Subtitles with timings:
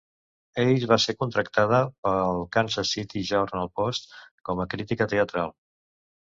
[0.61, 4.11] Ace va ser contractada pel Kansas City Journal-Post
[4.51, 5.55] com a crítica teatral.